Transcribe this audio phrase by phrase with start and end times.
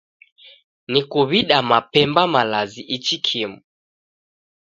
[0.91, 3.57] Nikuw'ida mapemba malazi ichi kimu